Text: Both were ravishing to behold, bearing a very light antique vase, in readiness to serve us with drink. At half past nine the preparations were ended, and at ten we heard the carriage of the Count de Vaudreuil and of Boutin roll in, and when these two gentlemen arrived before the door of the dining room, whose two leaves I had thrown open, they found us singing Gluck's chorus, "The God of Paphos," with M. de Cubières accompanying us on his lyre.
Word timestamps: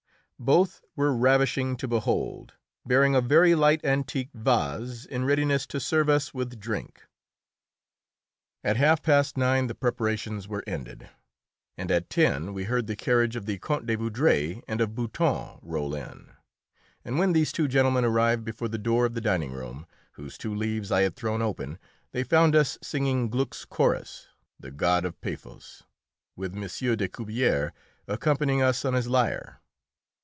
Both 0.43 0.81
were 0.95 1.15
ravishing 1.15 1.77
to 1.77 1.87
behold, 1.87 2.53
bearing 2.83 3.13
a 3.13 3.21
very 3.21 3.53
light 3.53 3.85
antique 3.85 4.31
vase, 4.33 5.05
in 5.05 5.23
readiness 5.23 5.67
to 5.67 5.79
serve 5.79 6.09
us 6.09 6.33
with 6.33 6.59
drink. 6.59 7.03
At 8.63 8.75
half 8.75 9.03
past 9.03 9.37
nine 9.37 9.67
the 9.67 9.75
preparations 9.75 10.47
were 10.47 10.63
ended, 10.65 11.07
and 11.77 11.91
at 11.91 12.09
ten 12.09 12.53
we 12.55 12.63
heard 12.63 12.87
the 12.87 12.95
carriage 12.95 13.35
of 13.35 13.45
the 13.45 13.59
Count 13.59 13.85
de 13.85 13.93
Vaudreuil 13.95 14.63
and 14.67 14.81
of 14.81 14.95
Boutin 14.95 15.59
roll 15.61 15.93
in, 15.93 16.31
and 17.05 17.19
when 17.19 17.33
these 17.33 17.51
two 17.51 17.67
gentlemen 17.67 18.03
arrived 18.03 18.43
before 18.43 18.67
the 18.67 18.79
door 18.79 19.05
of 19.05 19.13
the 19.13 19.21
dining 19.21 19.51
room, 19.51 19.85
whose 20.13 20.39
two 20.39 20.55
leaves 20.55 20.91
I 20.91 21.01
had 21.01 21.15
thrown 21.15 21.43
open, 21.43 21.77
they 22.13 22.23
found 22.23 22.55
us 22.55 22.79
singing 22.81 23.29
Gluck's 23.29 23.63
chorus, 23.63 24.27
"The 24.59 24.71
God 24.71 25.05
of 25.05 25.21
Paphos," 25.21 25.83
with 26.35 26.55
M. 26.55 26.61
de 26.61 27.07
Cubières 27.07 27.73
accompanying 28.07 28.63
us 28.63 28.83
on 28.83 28.95
his 28.95 29.07
lyre. 29.07 29.59